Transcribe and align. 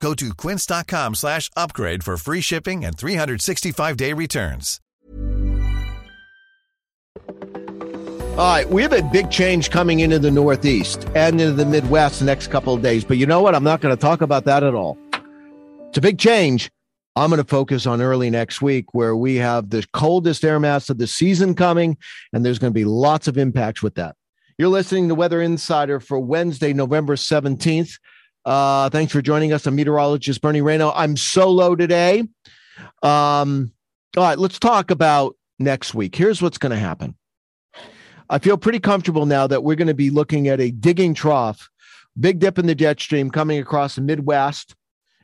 Go 0.00 0.14
to 0.14 0.34
quince.com 0.34 1.14
slash 1.14 1.50
upgrade 1.56 2.04
for 2.04 2.16
free 2.16 2.40
shipping 2.40 2.84
and 2.84 2.96
365-day 2.96 4.12
returns. 4.12 4.80
All 8.36 8.44
right, 8.44 8.68
we 8.68 8.82
have 8.82 8.92
a 8.92 9.00
big 9.00 9.30
change 9.30 9.70
coming 9.70 10.00
into 10.00 10.18
the 10.18 10.30
Northeast 10.30 11.08
and 11.14 11.40
into 11.40 11.54
the 11.54 11.64
Midwest 11.64 12.18
the 12.18 12.26
next 12.26 12.48
couple 12.48 12.74
of 12.74 12.82
days. 12.82 13.02
But 13.02 13.16
you 13.16 13.24
know 13.24 13.40
what? 13.40 13.54
I'm 13.54 13.64
not 13.64 13.80
going 13.80 13.96
to 13.96 14.00
talk 14.00 14.20
about 14.20 14.44
that 14.44 14.62
at 14.62 14.74
all. 14.74 14.98
It's 15.88 15.96
a 15.96 16.02
big 16.02 16.18
change. 16.18 16.70
I'm 17.16 17.30
going 17.30 17.42
to 17.42 17.48
focus 17.48 17.86
on 17.86 18.02
early 18.02 18.28
next 18.28 18.60
week 18.60 18.92
where 18.92 19.16
we 19.16 19.36
have 19.36 19.70
the 19.70 19.86
coldest 19.94 20.44
air 20.44 20.60
mass 20.60 20.90
of 20.90 20.98
the 20.98 21.06
season 21.06 21.54
coming, 21.54 21.96
and 22.34 22.44
there's 22.44 22.58
going 22.58 22.74
to 22.74 22.78
be 22.78 22.84
lots 22.84 23.26
of 23.26 23.38
impacts 23.38 23.82
with 23.82 23.94
that. 23.94 24.16
You're 24.58 24.68
listening 24.68 25.08
to 25.08 25.14
Weather 25.14 25.40
Insider 25.40 25.98
for 25.98 26.18
Wednesday, 26.18 26.74
November 26.74 27.16
17th. 27.16 27.98
Uh, 28.46 28.88
thanks 28.90 29.12
for 29.12 29.20
joining 29.20 29.52
us. 29.52 29.66
I'm 29.66 29.74
meteorologist 29.74 30.40
Bernie 30.40 30.60
Rayno. 30.60 30.92
I'm 30.94 31.16
solo 31.16 31.74
today. 31.74 32.20
Um, 33.02 33.72
all 34.16 34.22
right, 34.22 34.38
let's 34.38 34.60
talk 34.60 34.92
about 34.92 35.36
next 35.58 35.94
week. 35.94 36.14
Here's 36.14 36.40
what's 36.40 36.56
going 36.56 36.70
to 36.70 36.78
happen. 36.78 37.16
I 38.30 38.38
feel 38.38 38.56
pretty 38.56 38.78
comfortable 38.78 39.26
now 39.26 39.48
that 39.48 39.64
we're 39.64 39.74
going 39.74 39.88
to 39.88 39.94
be 39.94 40.10
looking 40.10 40.46
at 40.46 40.60
a 40.60 40.70
digging 40.70 41.12
trough, 41.12 41.68
big 42.18 42.38
dip 42.38 42.56
in 42.56 42.66
the 42.66 42.74
jet 42.76 43.00
stream 43.00 43.32
coming 43.32 43.58
across 43.58 43.96
the 43.96 44.00
Midwest 44.00 44.76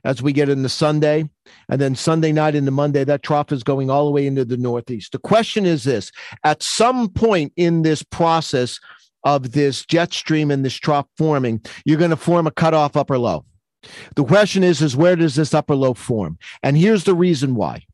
as 0.05 0.21
we 0.21 0.33
get 0.33 0.49
into 0.49 0.69
Sunday. 0.69 1.31
And 1.69 1.81
then 1.81 1.95
Sunday 1.95 2.33
night 2.33 2.57
into 2.57 2.73
Monday, 2.73 3.05
that 3.05 3.23
trough 3.23 3.53
is 3.53 3.63
going 3.63 3.89
all 3.89 4.05
the 4.07 4.11
way 4.11 4.27
into 4.27 4.45
the 4.45 4.57
Northeast. 4.57 5.13
The 5.13 5.21
question 5.21 5.65
is 5.65 5.85
this 5.85 6.11
at 6.43 6.61
some 6.61 7.09
point 7.09 7.53
in 7.57 7.83
this 7.83 8.03
process 8.03 8.81
of 9.25 9.53
this 9.53 9.85
jet 9.87 10.13
stream 10.13 10.51
and 10.51 10.65
this 10.65 10.75
trough 10.75 11.07
forming, 11.17 11.61
you're 11.85 11.99
going 11.99 12.11
to 12.11 12.17
form 12.17 12.47
a 12.47 12.51
cutoff 12.51 12.97
upper 12.97 13.19
low. 13.19 13.45
The 14.15 14.25
question 14.25 14.63
is, 14.63 14.81
is 14.81 14.97
where 14.97 15.17
does 15.17 15.35
this 15.35 15.55
upper 15.55 15.75
low 15.75 15.95
form? 15.95 16.39
And 16.63 16.77
here's 16.77 17.05
the 17.05 17.15
reason 17.15 17.55
why. 17.55 17.85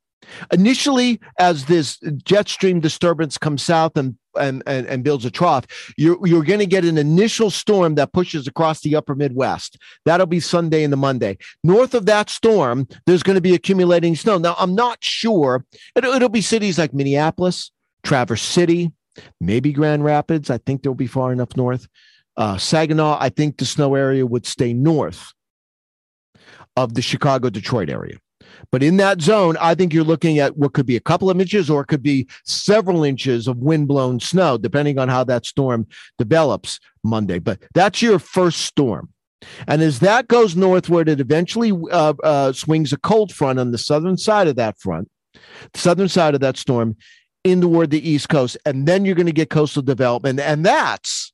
Initially, 0.52 1.20
as 1.38 1.64
this 1.64 1.98
jet 2.24 2.48
stream 2.48 2.80
disturbance 2.80 3.38
comes 3.38 3.62
south 3.62 3.96
and 3.96 4.16
and, 4.36 4.62
and, 4.66 4.86
and 4.86 5.02
builds 5.02 5.24
a 5.24 5.30
trough, 5.30 5.64
you're, 5.96 6.24
you're 6.24 6.44
going 6.44 6.60
to 6.60 6.66
get 6.66 6.84
an 6.84 6.96
initial 6.96 7.50
storm 7.50 7.96
that 7.96 8.12
pushes 8.12 8.46
across 8.46 8.80
the 8.80 8.94
upper 8.94 9.16
Midwest. 9.16 9.78
That'll 10.04 10.26
be 10.26 10.38
Sunday 10.38 10.84
and 10.84 10.92
the 10.92 10.96
Monday. 10.96 11.38
North 11.64 11.92
of 11.92 12.06
that 12.06 12.30
storm, 12.30 12.86
there's 13.06 13.24
going 13.24 13.34
to 13.34 13.40
be 13.40 13.54
accumulating 13.54 14.14
snow. 14.14 14.38
Now, 14.38 14.54
I'm 14.58 14.76
not 14.76 14.98
sure. 15.02 15.64
It'll, 15.96 16.14
it'll 16.14 16.28
be 16.28 16.40
cities 16.40 16.78
like 16.78 16.94
Minneapolis, 16.94 17.72
Traverse 18.04 18.42
City, 18.42 18.92
maybe 19.40 19.72
Grand 19.72 20.04
Rapids. 20.04 20.50
I 20.50 20.58
think 20.58 20.82
they'll 20.82 20.94
be 20.94 21.06
far 21.06 21.32
enough 21.32 21.56
north. 21.56 21.88
Uh, 22.36 22.56
Saginaw, 22.56 23.16
I 23.20 23.30
think 23.30 23.58
the 23.58 23.64
snow 23.64 23.94
area 23.94 24.24
would 24.24 24.46
stay 24.46 24.72
north 24.72 25.32
of 26.76 26.94
the 26.94 27.02
Chicago 27.02 27.50
Detroit 27.50 27.90
area. 27.90 28.18
But 28.70 28.82
in 28.82 28.96
that 28.98 29.20
zone, 29.20 29.56
I 29.60 29.74
think 29.74 29.92
you're 29.92 30.04
looking 30.04 30.38
at 30.38 30.56
what 30.56 30.72
could 30.72 30.86
be 30.86 30.96
a 30.96 31.00
couple 31.00 31.30
of 31.30 31.40
inches 31.40 31.70
or 31.70 31.82
it 31.82 31.86
could 31.86 32.02
be 32.02 32.28
several 32.44 33.04
inches 33.04 33.48
of 33.48 33.58
windblown 33.58 34.20
snow, 34.20 34.58
depending 34.58 34.98
on 34.98 35.08
how 35.08 35.24
that 35.24 35.46
storm 35.46 35.86
develops 36.18 36.80
Monday. 37.04 37.38
But 37.38 37.60
that's 37.74 38.02
your 38.02 38.18
first 38.18 38.60
storm. 38.62 39.12
And 39.66 39.82
as 39.82 40.00
that 40.00 40.28
goes 40.28 40.56
northward, 40.56 41.08
it 41.08 41.20
eventually 41.20 41.72
uh, 41.90 42.14
uh, 42.22 42.52
swings 42.52 42.92
a 42.92 42.98
cold 42.98 43.32
front 43.32 43.58
on 43.58 43.70
the 43.70 43.78
southern 43.78 44.16
side 44.16 44.48
of 44.48 44.56
that 44.56 44.78
front, 44.78 45.08
the 45.72 45.78
southern 45.78 46.08
side 46.08 46.34
of 46.34 46.40
that 46.40 46.56
storm, 46.56 46.96
in 47.44 47.60
toward 47.60 47.90
the 47.90 48.08
east 48.08 48.28
coast. 48.28 48.56
And 48.64 48.86
then 48.86 49.04
you're 49.04 49.14
going 49.14 49.26
to 49.26 49.32
get 49.32 49.50
coastal 49.50 49.82
development. 49.82 50.40
And 50.40 50.64
that's 50.64 51.32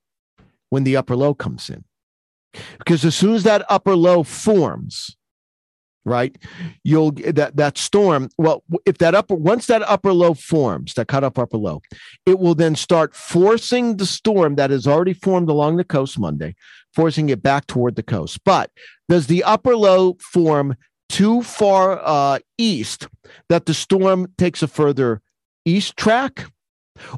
when 0.70 0.84
the 0.84 0.97
upper 0.97 1.16
low 1.16 1.34
comes 1.34 1.70
in. 1.70 1.84
Because 2.78 3.04
as 3.04 3.15
soon 3.15 3.34
as 3.34 3.42
that 3.44 3.65
upper 3.69 3.97
low 3.97 4.22
forms, 4.22 5.16
right 6.04 6.37
you'll 6.82 7.12
that 7.12 7.56
that 7.56 7.78
storm 7.78 8.28
well 8.37 8.62
if 8.84 8.98
that 8.98 9.15
upper 9.15 9.34
once 9.34 9.66
that 9.66 9.82
upper 9.82 10.12
low 10.12 10.34
forms 10.34 10.94
that 10.94 11.09
cut 11.09 11.25
off 11.25 11.38
upper 11.38 11.56
low 11.56 11.81
it 12.26 12.38
will 12.38 12.54
then 12.54 12.76
start 12.76 13.15
forcing 13.15 13.97
the 13.97 14.06
storm 14.06 14.56
that 14.56 14.71
has 14.71 14.86
already 14.86 15.15
formed 15.15 15.48
along 15.48 15.76
the 15.76 15.84
coast 15.84 16.19
monday 16.19 16.54
forcing 16.92 17.28
it 17.31 17.42
back 17.42 17.66
toward 17.66 17.97
the 17.97 18.03
coast 18.03 18.38
but 18.44 18.71
does 19.09 19.26
the 19.26 19.42
upper 19.44 19.75
low 19.75 20.15
form 20.21 20.76
too 21.09 21.42
far 21.42 22.00
uh, 22.04 22.38
east 22.59 23.09
that 23.48 23.66
the 23.66 23.75
storm 23.75 24.26
takes 24.36 24.62
a 24.62 24.69
further 24.69 25.21
east 25.65 25.97
track 25.97 26.47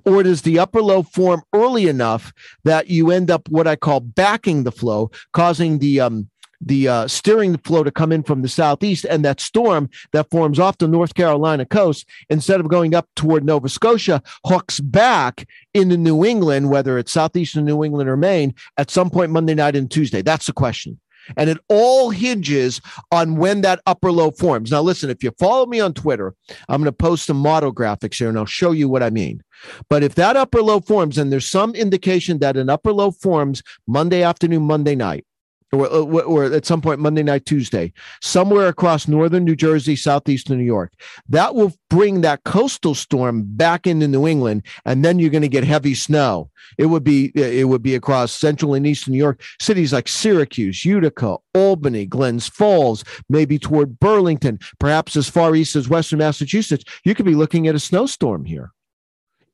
or 0.05 0.23
does 0.23 0.43
the 0.43 0.59
upper 0.59 0.83
low 0.83 1.03
form 1.03 1.43
early 1.53 1.89
enough 1.89 2.33
that 2.65 2.89
you 2.89 3.11
end 3.11 3.31
up 3.31 3.49
what 3.49 3.67
I 3.67 3.77
call 3.77 4.01
backing 4.01 4.65
the 4.65 4.73
flow, 4.73 5.11
causing 5.33 5.79
the 5.79 6.01
um, 6.01 6.31
the 6.61 6.89
uh, 6.89 7.07
steering 7.07 7.59
flow 7.59 7.85
to 7.85 7.91
come 7.91 8.13
in 8.13 8.23
from 8.23 8.41
the 8.41 8.49
southeast, 8.49 9.05
and 9.05 9.25
that 9.25 9.41
storm 9.41 9.91
that 10.13 10.31
forms 10.31 10.59
off 10.59 10.79
the 10.79 10.89
North 10.89 11.15
Carolina 11.15 11.67
coast, 11.67 12.09
instead 12.31 12.61
of 12.61 12.69
going 12.69 12.95
up 12.95 13.09
toward 13.15 13.45
Nova 13.45 13.69
Scotia, 13.69 14.23
hooks 14.47 14.81
back 14.81 15.47
into 15.75 15.99
New 15.99 16.25
England, 16.25 16.71
whether 16.71 16.97
it's 16.97 17.13
southeastern 17.13 17.67
New 17.67 17.85
England 17.85 18.09
or 18.09 18.17
Maine, 18.17 18.55
at 18.79 18.91
some 18.91 19.11
point 19.11 19.33
Monday 19.33 19.55
night 19.55 19.77
and 19.77 19.91
Tuesday. 19.91 20.23
That's 20.23 20.47
the 20.47 20.55
question. 20.55 20.99
And 21.37 21.51
it 21.51 21.59
all 21.69 22.11
hinges 22.11 22.81
on 23.11 23.37
when 23.37 23.61
that 23.63 23.81
upper 23.87 24.13
low 24.13 24.31
forms. 24.31 24.71
Now, 24.71 24.83
listen, 24.83 25.11
if 25.11 25.23
you 25.23 25.33
follow 25.39 25.67
me 25.67 25.81
on 25.81 25.95
Twitter, 25.95 26.35
I'm 26.69 26.81
going 26.81 26.85
to 26.85 26.93
post 26.93 27.27
some 27.27 27.39
model 27.39 27.75
graphics 27.75 28.19
here 28.19 28.29
and 28.29 28.39
I'll 28.39 28.47
show 28.47 28.73
you 28.73 28.89
what 28.89 29.03
I 29.03 29.11
mean. 29.11 29.43
But 29.89 30.03
if 30.03 30.15
that 30.17 30.37
upper 30.37 30.63
low 30.63 30.81
forms, 30.81 31.19
and 31.19 31.33
there's 31.33 31.49
some 31.49 31.75
indication 31.75 32.39
that 32.39 32.57
an 32.57 32.71
upper 32.71 32.93
low 32.93 33.11
forms 33.11 33.63
Monday 33.87 34.23
afternoon, 34.23 34.63
Monday 34.63 34.95
night, 34.95 35.25
or, 35.73 35.87
or, 36.23 36.45
at 36.45 36.65
some 36.65 36.81
point 36.81 37.01
Monday 37.01 37.23
night, 37.23 37.45
Tuesday, 37.45 37.93
somewhere 38.23 38.69
across 38.69 39.09
northern 39.09 39.45
New 39.45 39.57
Jersey, 39.57 39.97
southeastern 39.97 40.59
New 40.59 40.65
York. 40.65 40.93
That 41.29 41.55
will 41.55 41.73
bring 41.91 42.21
that 42.21 42.45
coastal 42.45 42.95
storm 42.95 43.43
back 43.45 43.87
into 43.87 44.07
New 44.07 44.27
England, 44.27 44.63
and 44.85 45.05
then 45.05 45.19
you're 45.19 45.31
going 45.31 45.43
to 45.43 45.49
get 45.49 45.65
heavy 45.65 45.95
snow. 45.95 46.51
It 46.79 46.87
would 46.87 47.05
be 47.05 47.33
it 47.35 47.69
would 47.69 47.83
be 47.83 47.95
across 47.95 48.33
central 48.33 48.75
and 48.75 48.87
eastern 48.87 49.13
New 49.13 49.19
York, 49.19 49.43
cities 49.61 49.93
like 49.93 50.09
Syracuse, 50.09 50.85
Utica, 50.85 51.37
Albany, 51.55 52.07
Glens 52.07 52.49
Falls, 52.49 53.05
maybe 53.29 53.59
toward 53.59 53.99
Burlington, 53.99 54.59
perhaps 54.79 55.17
as 55.17 55.29
far 55.29 55.55
east 55.55 55.77
as 55.77 55.89
western 55.89 56.19
Massachusetts. 56.19 56.85
You 57.05 57.15
could 57.15 57.27
be 57.27 57.35
looking 57.35 57.67
at 57.67 57.75
a 57.75 57.81
snowstorm 57.81 58.45
here 58.45 58.73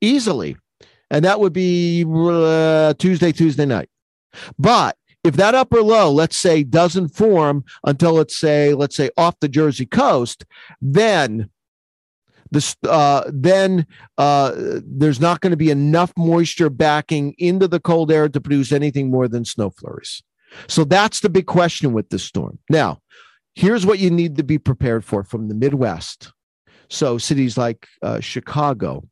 easily, 0.01 0.57
and 1.09 1.25
that 1.25 1.39
would 1.39 1.53
be 1.53 2.05
uh, 2.07 2.93
Tuesday, 2.95 3.31
Tuesday 3.31 3.65
night. 3.65 3.89
But 4.57 4.97
if 5.23 5.35
that 5.35 5.55
upper 5.55 5.81
low, 5.81 6.11
let's 6.11 6.37
say, 6.37 6.63
doesn't 6.63 7.09
form 7.09 7.63
until 7.85 8.13
let's 8.13 8.35
say, 8.35 8.73
let's 8.73 8.95
say 8.95 9.09
off 9.17 9.39
the 9.39 9.47
Jersey 9.47 9.85
coast, 9.85 10.45
then 10.81 11.49
this 12.51 12.75
uh, 12.87 13.23
then 13.33 13.87
uh, 14.17 14.51
there's 14.85 15.19
not 15.19 15.41
going 15.41 15.51
to 15.51 15.57
be 15.57 15.71
enough 15.71 16.13
moisture 16.15 16.69
backing 16.69 17.33
into 17.37 17.67
the 17.67 17.79
cold 17.79 18.11
air 18.11 18.29
to 18.29 18.41
produce 18.41 18.71
anything 18.71 19.09
more 19.09 19.27
than 19.27 19.43
snow 19.43 19.71
flurries. 19.71 20.21
So 20.67 20.83
that's 20.83 21.21
the 21.21 21.29
big 21.29 21.47
question 21.47 21.93
with 21.93 22.09
this 22.09 22.23
storm. 22.23 22.59
Now, 22.69 22.99
here's 23.55 23.85
what 23.85 23.99
you 23.99 24.11
need 24.11 24.37
to 24.37 24.43
be 24.43 24.59
prepared 24.59 25.03
for 25.03 25.23
from 25.23 25.47
the 25.47 25.55
Midwest. 25.55 26.31
So 26.89 27.17
cities 27.17 27.57
like 27.57 27.87
uh, 28.03 28.19
Chicago, 28.19 29.07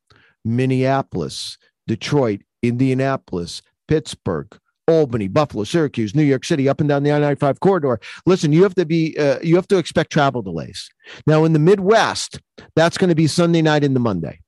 Minneapolis, 0.45 1.57
Detroit, 1.87 2.41
Indianapolis, 2.61 3.63
Pittsburgh, 3.87 4.55
Albany, 4.91 5.27
Buffalo, 5.27 5.63
Syracuse, 5.63 6.15
New 6.15 6.23
York 6.23 6.45
City, 6.45 6.67
up 6.69 6.79
and 6.79 6.89
down 6.89 7.03
the 7.03 7.11
I-95 7.11 7.59
corridor. 7.59 7.99
Listen, 8.25 8.53
you 8.53 8.63
have 8.63 8.75
to 8.75 8.85
be 8.85 9.17
uh, 9.17 9.39
you 9.41 9.55
have 9.55 9.67
to 9.69 9.77
expect 9.77 10.11
travel 10.11 10.41
delays. 10.41 10.89
Now 11.25 11.43
in 11.43 11.53
the 11.53 11.59
Midwest, 11.59 12.39
that's 12.75 12.97
going 12.97 13.09
to 13.09 13.15
be 13.15 13.27
Sunday 13.27 13.61
night 13.61 13.83
into 13.83 13.99
Monday. 13.99 14.39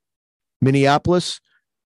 Minneapolis, 0.61 1.39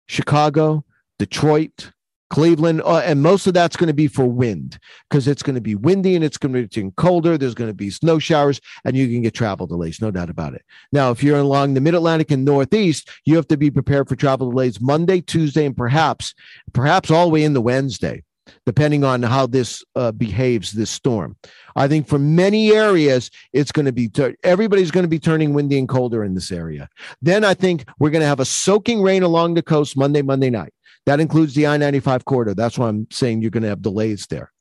Chicago, 0.08 0.86
Detroit, 1.20 1.92
Cleveland, 2.32 2.82
uh, 2.84 3.00
and 3.00 3.22
most 3.22 3.46
of 3.46 3.54
that's 3.54 3.76
going 3.76 3.88
to 3.88 3.94
be 3.94 4.08
for 4.08 4.26
wind 4.26 4.80
because 5.10 5.28
it's 5.28 5.44
going 5.44 5.56
to 5.56 5.62
be 5.62 5.76
windy 5.76 6.16
and 6.16 6.24
it's 6.24 6.38
going 6.38 6.54
to 6.54 6.68
be 6.68 6.92
colder. 6.96 7.38
There's 7.38 7.54
going 7.54 7.70
to 7.70 7.76
be 7.76 7.90
snow 7.90 8.20
showers 8.20 8.62
and 8.86 8.96
you 8.96 9.08
can 9.08 9.22
get 9.22 9.34
travel 9.34 9.68
delays, 9.68 10.02
no 10.02 10.12
doubt 10.12 10.30
about 10.30 10.54
it. 10.54 10.64
Now, 10.94 11.12
if 11.12 11.22
you're 11.22 11.38
along 11.38 11.74
the 11.74 11.82
Mid 11.82 11.94
Atlantic 11.94 12.32
and 12.32 12.46
Northeast, 12.46 13.10
you 13.26 13.36
have 13.36 13.50
to 13.50 13.58
be 13.58 13.70
prepared 13.70 14.08
for 14.08 14.16
travel 14.16 14.50
delays 14.50 14.80
Monday, 14.80 15.20
Tuesday, 15.20 15.66
and 15.66 15.76
perhaps, 15.76 16.34
perhaps 16.74 17.12
all 17.12 17.26
the 17.26 17.32
way 17.32 17.44
into 17.44 17.60
Wednesday. 17.60 18.24
Depending 18.66 19.04
on 19.04 19.24
how 19.24 19.46
this 19.48 19.84
uh, 19.96 20.12
behaves 20.12 20.72
this 20.72 20.90
storm. 20.90 21.36
I 21.76 21.88
think 21.88 22.08
for 22.08 22.20
many 22.20 22.72
areas, 22.72 23.30
it's 23.54 23.72
going 23.72 23.86
to 23.86 23.92
be, 23.92 24.10
everybody's 24.44 24.92
going 24.92 25.04
to 25.04 25.10
be 25.10 25.20
turning 25.20 25.54
windy 25.54 25.78
and 25.80 25.88
colder 25.88 26.24
in 26.24 26.36
this 26.36 26.52
area. 26.52 26.90
Then 27.22 27.44
I 27.44 27.54
think 27.54 27.86
we're 28.00 28.10
going 28.10 28.22
to 28.22 28.28
have 28.28 28.40
a 28.40 28.46
soaking 28.46 29.02
rain 29.02 29.24
along 29.24 29.54
the 29.54 29.64
coast 29.64 29.98
Monday, 29.98 30.22
Monday 30.22 30.50
night. 30.50 30.74
That 31.06 31.20
includes 31.20 31.56
the 31.56 31.68
I 31.68 31.78
95 31.78 32.26
corridor. 32.26 32.54
That's 32.54 32.78
why 32.78 32.88
I'm 32.88 33.08
saying 33.12 33.42
you're 33.42 33.52
going 33.52 33.64
to 33.64 33.70
have 33.70 33.82
delays 33.82 34.28
there. 34.28 34.52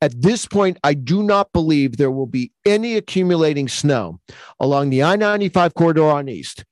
At 0.00 0.20
this 0.20 0.46
point, 0.46 0.78
I 0.84 0.94
do 0.94 1.22
not 1.22 1.52
believe 1.52 1.96
there 1.96 2.10
will 2.10 2.26
be 2.26 2.52
any 2.64 2.96
accumulating 2.96 3.68
snow 3.68 4.20
along 4.60 4.90
the 4.90 5.02
I 5.02 5.16
95 5.16 5.74
corridor 5.74 6.04
on 6.04 6.28
east 6.28 6.64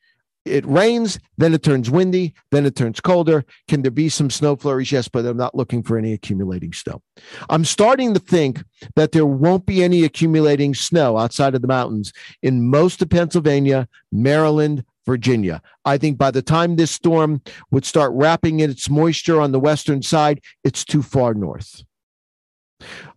it 0.44 0.66
rains, 0.66 1.18
then 1.38 1.54
it 1.54 1.62
turns 1.62 1.90
windy, 1.90 2.34
then 2.50 2.66
it 2.66 2.74
turns 2.74 3.00
colder. 3.00 3.44
Can 3.68 3.82
there 3.82 3.90
be 3.90 4.08
some 4.08 4.30
snow 4.30 4.56
flurries? 4.56 4.90
Yes, 4.90 5.08
but 5.08 5.24
I'm 5.24 5.36
not 5.36 5.54
looking 5.54 5.82
for 5.82 5.96
any 5.96 6.12
accumulating 6.12 6.72
snow. 6.72 7.02
I'm 7.48 7.64
starting 7.64 8.12
to 8.14 8.20
think 8.20 8.62
that 8.96 9.12
there 9.12 9.26
won't 9.26 9.66
be 9.66 9.82
any 9.82 10.04
accumulating 10.04 10.74
snow 10.74 11.16
outside 11.16 11.54
of 11.54 11.62
the 11.62 11.68
mountains 11.68 12.12
in 12.42 12.68
most 12.68 13.02
of 13.02 13.10
Pennsylvania, 13.10 13.88
Maryland, 14.10 14.84
Virginia. 15.06 15.62
I 15.84 15.98
think 15.98 16.18
by 16.18 16.30
the 16.30 16.42
time 16.42 16.76
this 16.76 16.90
storm 16.90 17.42
would 17.70 17.84
start 17.84 18.12
wrapping 18.14 18.60
in 18.60 18.70
its 18.70 18.88
moisture 18.90 19.40
on 19.40 19.52
the 19.52 19.60
western 19.60 20.02
side, 20.02 20.40
it's 20.64 20.84
too 20.84 21.02
far 21.02 21.34
north. 21.34 21.82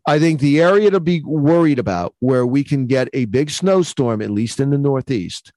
I 0.05 0.19
think 0.19 0.39
the 0.39 0.61
area 0.61 0.91
to 0.91 0.99
be 0.99 1.21
worried 1.23 1.79
about 1.79 2.13
where 2.19 2.45
we 2.45 2.63
can 2.63 2.85
get 2.85 3.09
a 3.13 3.25
big 3.25 3.49
snowstorm, 3.49 4.21
at 4.21 4.29
least 4.29 4.59
in 4.59 4.69
the 4.69 4.77
Northeast, 4.77 5.51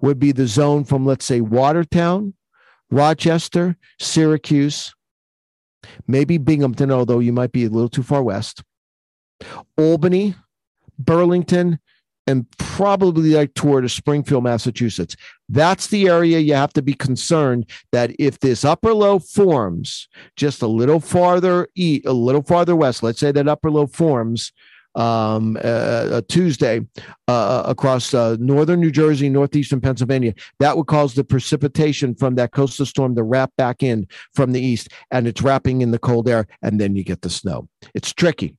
would 0.00 0.18
be 0.18 0.32
the 0.32 0.46
zone 0.46 0.84
from, 0.84 1.06
let's 1.06 1.24
say, 1.24 1.40
Watertown, 1.40 2.34
Rochester, 2.90 3.76
Syracuse, 3.98 4.94
maybe 6.06 6.38
Binghamton, 6.38 6.90
although 6.90 7.20
you 7.20 7.32
might 7.32 7.52
be 7.52 7.64
a 7.64 7.70
little 7.70 7.88
too 7.88 8.02
far 8.02 8.22
west, 8.22 8.62
Albany, 9.76 10.34
Burlington, 10.98 11.78
and 12.26 12.46
probably 12.58 13.30
like 13.30 13.54
toward 13.54 13.90
Springfield, 13.90 14.44
Massachusetts. 14.44 15.16
That's 15.48 15.88
the 15.88 16.08
area 16.08 16.38
you 16.38 16.54
have 16.54 16.72
to 16.74 16.82
be 16.82 16.94
concerned 16.94 17.68
that 17.92 18.12
if 18.18 18.38
this 18.38 18.64
upper 18.64 18.94
low 18.94 19.18
forms 19.18 20.08
just 20.36 20.62
a 20.62 20.66
little 20.66 21.00
farther 21.00 21.66
east, 21.74 22.06
a 22.06 22.12
little 22.12 22.42
farther 22.42 22.76
west, 22.76 23.02
let's 23.02 23.18
say 23.18 23.32
that 23.32 23.48
upper 23.48 23.70
low 23.70 23.86
forms 23.86 24.52
um, 24.94 25.58
uh, 25.62 26.22
Tuesday 26.28 26.80
uh, 27.28 27.32
uh, 27.32 27.62
across 27.66 28.12
uh, 28.14 28.36
northern 28.38 28.80
New 28.80 28.90
Jersey, 28.90 29.28
northeastern 29.28 29.80
Pennsylvania. 29.80 30.34
That 30.58 30.76
would 30.76 30.86
cause 30.86 31.14
the 31.14 31.24
precipitation 31.24 32.14
from 32.14 32.34
that 32.36 32.52
coastal 32.52 32.86
storm 32.86 33.14
to 33.16 33.22
wrap 33.22 33.52
back 33.56 33.82
in 33.82 34.06
from 34.34 34.52
the 34.52 34.60
east, 34.60 34.88
and 35.10 35.26
it's 35.26 35.42
wrapping 35.42 35.82
in 35.82 35.90
the 35.90 35.98
cold 35.98 36.28
air, 36.28 36.46
and 36.62 36.80
then 36.80 36.96
you 36.96 37.04
get 37.04 37.22
the 37.22 37.30
snow. 37.30 37.68
It's 37.94 38.12
tricky. 38.12 38.56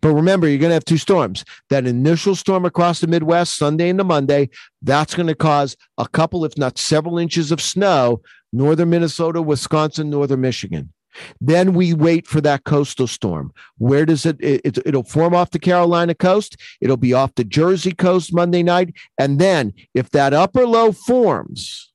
But 0.00 0.14
remember, 0.14 0.48
you're 0.48 0.58
going 0.58 0.70
to 0.70 0.74
have 0.74 0.84
two 0.84 0.98
storms. 0.98 1.44
That 1.68 1.86
initial 1.86 2.34
storm 2.34 2.64
across 2.64 3.00
the 3.00 3.06
Midwest, 3.06 3.56
Sunday 3.56 3.88
into 3.88 4.04
Monday, 4.04 4.48
that's 4.82 5.14
going 5.14 5.26
to 5.26 5.34
cause 5.34 5.76
a 5.98 6.08
couple, 6.08 6.44
if 6.44 6.56
not 6.56 6.78
several 6.78 7.18
inches 7.18 7.52
of 7.52 7.60
snow, 7.60 8.22
northern 8.52 8.90
Minnesota, 8.90 9.42
Wisconsin, 9.42 10.10
northern 10.10 10.40
Michigan. 10.40 10.92
Then 11.40 11.74
we 11.74 11.94
wait 11.94 12.26
for 12.26 12.40
that 12.40 12.64
coastal 12.64 13.06
storm. 13.06 13.52
Where 13.78 14.06
does 14.06 14.26
it, 14.26 14.36
it? 14.40 14.78
It'll 14.84 15.04
form 15.04 15.34
off 15.34 15.50
the 15.50 15.58
Carolina 15.58 16.14
coast. 16.14 16.56
It'll 16.80 16.96
be 16.96 17.12
off 17.12 17.34
the 17.34 17.44
Jersey 17.44 17.92
coast 17.92 18.32
Monday 18.32 18.62
night. 18.62 18.94
And 19.18 19.38
then 19.38 19.72
if 19.94 20.10
that 20.10 20.32
upper 20.32 20.66
low 20.66 20.92
forms 20.92 21.92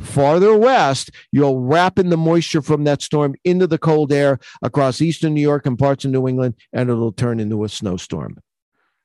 farther 0.00 0.56
west, 0.56 1.10
you'll 1.32 1.60
wrap 1.60 1.98
in 1.98 2.08
the 2.08 2.16
moisture 2.16 2.62
from 2.62 2.84
that 2.84 3.02
storm 3.02 3.34
into 3.44 3.66
the 3.66 3.78
cold 3.78 4.12
air 4.12 4.38
across 4.62 5.00
eastern 5.00 5.34
New 5.34 5.40
York 5.40 5.66
and 5.66 5.78
parts 5.78 6.04
of 6.04 6.10
New 6.10 6.28
England, 6.28 6.54
and 6.72 6.88
it'll 6.88 7.12
turn 7.12 7.40
into 7.40 7.64
a 7.64 7.68
snowstorm. 7.68 8.38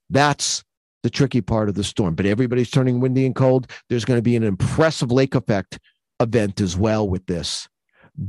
That's 0.10 0.64
the 1.02 1.10
tricky 1.10 1.42
part 1.42 1.70
of 1.70 1.76
the 1.76 1.84
storm. 1.84 2.16
But 2.16 2.26
everybody's 2.26 2.70
turning 2.70 3.00
windy 3.00 3.26
and 3.26 3.36
cold. 3.36 3.70
There's 3.90 4.06
going 4.06 4.18
to 4.18 4.24
be 4.24 4.36
an 4.36 4.44
impressive 4.44 5.12
lake 5.12 5.36
effect 5.36 5.80
event 6.20 6.62
as 6.62 6.78
well 6.78 7.08
with 7.08 7.26
this 7.26 7.68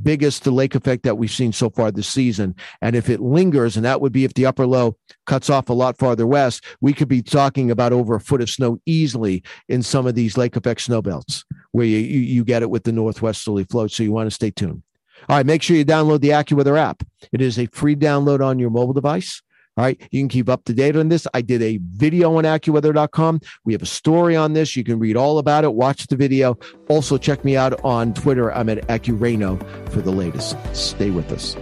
biggest 0.03 0.45
the 0.45 0.51
lake 0.51 0.75
effect 0.75 1.03
that 1.03 1.19
we've 1.19 1.31
seen 1.31 1.53
so 1.53 1.71
far 1.71 1.91
this 1.91 2.09
season. 2.09 2.55
And 2.81 2.97
if 2.97 3.09
it 3.09 3.21
lingers, 3.21 3.77
and 3.77 3.85
that 3.85 4.01
would 4.01 4.13
be 4.13 4.25
if 4.25 4.35
the 4.35 4.47
upper 4.47 4.67
low 4.67 4.97
cuts 5.27 5.51
off 5.51 5.69
a 5.69 5.73
lot 5.73 5.99
farther 5.99 6.27
west, 6.27 6.65
we 6.81 6.93
could 6.93 7.09
be 7.09 7.23
talking 7.23 7.71
about 7.71 7.93
over 7.93 8.15
a 8.15 8.21
foot 8.21 8.41
of 8.41 8.51
snow 8.51 8.81
easily 8.87 9.43
in 9.69 9.83
some 9.83 10.07
of 10.07 10.15
these 10.15 10.37
lake 10.37 10.57
effect 10.57 10.81
snow 10.81 11.03
belts 11.03 11.45
where 11.73 11.87
you, 11.87 11.99
you, 11.99 12.21
you 12.21 12.45
get 12.45 12.63
it 12.63 12.71
with 12.71 12.85
the 12.85 12.93
northwesterly 12.93 13.65
flow. 13.65 13.87
So 13.87 14.03
you 14.03 14.13
want 14.13 14.29
to 14.29 14.35
stay 14.35 14.51
tuned. 14.51 14.83
All 15.29 15.37
right, 15.37 15.47
make 15.47 15.63
sure 15.63 15.77
you 15.77 15.85
download 15.85 16.21
the 16.21 16.31
AccuWeather 16.31 16.79
app. 16.79 17.03
It 17.33 17.41
is 17.41 17.59
a 17.59 17.67
free 17.67 17.97
download 17.97 18.45
on 18.45 18.59
your 18.59 18.71
mobile 18.71 18.93
device. 18.93 19.43
All 19.77 19.85
right. 19.85 20.01
You 20.11 20.21
can 20.21 20.29
keep 20.29 20.49
up 20.49 20.65
to 20.65 20.73
date 20.73 20.97
on 20.97 21.09
this. 21.09 21.27
I 21.35 21.43
did 21.43 21.61
a 21.63 21.79
video 21.83 22.37
on 22.37 22.45
AccuWeather.com. 22.45 23.41
We 23.65 23.73
have 23.73 23.83
a 23.83 23.87
story 23.87 24.37
on 24.37 24.53
this. 24.53 24.77
You 24.77 24.85
can 24.85 24.99
read 24.99 25.17
all 25.17 25.39
about 25.39 25.65
it. 25.65 25.75
Watch 25.75 26.07
the 26.07 26.17
video. 26.17 26.59
Also, 26.89 27.19
check 27.19 27.45
me 27.45 27.57
out 27.57 27.85
on 27.85 28.15
Twitter. 28.15 28.53
I'm 28.53 28.69
at 28.69 28.87
AccuRayno 28.89 29.91
for 29.91 30.01
the 30.01 30.13
latest. 30.13 30.57
Stay 30.75 31.11
with 31.11 31.33
us. 31.33 31.57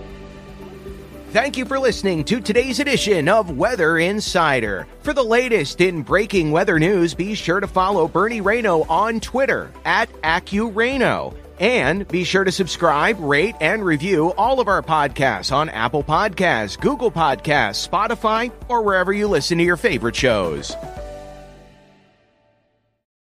Thank 1.31 1.57
you 1.57 1.65
for 1.65 1.79
listening 1.79 2.25
to 2.25 2.43
today's 2.43 2.79
edition 2.79 3.27
of 3.27 3.57
Weather 3.57 3.97
Insider. 3.97 4.87
For 5.01 5.15
the 5.15 5.25
latest 5.25 5.81
in 5.81 6.03
breaking 6.03 6.53
weather 6.53 6.79
news, 6.79 7.15
be 7.15 7.35
sure 7.35 7.59
to 7.59 7.67
follow 7.67 8.07
Bernie 8.07 8.43
Rayno 8.43 8.85
on 8.91 9.19
Twitter 9.19 9.73
at 9.87 10.13
AccuRayno. 10.21 11.35
And 11.63 12.09
be 12.09 12.25
sure 12.25 12.43
to 12.43 12.51
subscribe, 12.51 13.21
rate, 13.21 13.55
and 13.61 13.85
review 13.85 14.33
all 14.37 14.59
of 14.59 14.67
our 14.67 14.83
podcasts 14.83 15.55
on 15.55 15.69
Apple 15.69 16.03
Podcasts, 16.03 16.79
Google 16.79 17.13
Podcasts, 17.13 17.89
Spotify, 17.89 18.51
or 18.69 18.83
wherever 18.83 19.13
you 19.13 19.29
listen 19.29 19.59
to 19.59 19.65
your 19.65 19.77
favorite 19.77 20.17
shows. 20.17 20.75